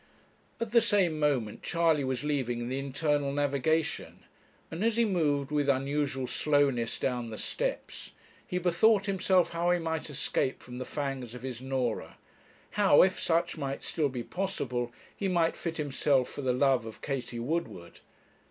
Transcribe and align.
At 0.59 0.71
the 0.71 0.81
same 0.81 1.19
moment 1.19 1.61
Charley 1.61 2.03
was 2.03 2.23
leaving 2.23 2.69
the 2.69 2.79
Internal 2.79 3.31
Navigation, 3.31 4.23
and 4.71 4.83
as 4.83 4.97
he 4.97 5.05
moved 5.05 5.51
with 5.51 5.69
unusual 5.69 6.25
slowness 6.25 6.97
down 6.97 7.29
the 7.29 7.37
steps, 7.37 8.09
he 8.47 8.57
bethought 8.57 9.05
himself 9.05 9.51
how 9.51 9.69
he 9.69 9.77
might 9.77 10.09
escape 10.09 10.63
from 10.63 10.79
the 10.79 10.85
fangs 10.85 11.35
of 11.35 11.43
his 11.43 11.61
Norah; 11.61 12.17
how, 12.71 13.03
if 13.03 13.19
such 13.19 13.59
might 13.59 13.83
still 13.83 14.09
be 14.09 14.23
possible, 14.23 14.91
he 15.15 15.27
might 15.27 15.55
fit 15.55 15.77
himself 15.77 16.29
for 16.31 16.41
the 16.41 16.51
love 16.51 16.87
of 16.87 17.03
Katie 17.03 17.37
Woodward. 17.39 17.99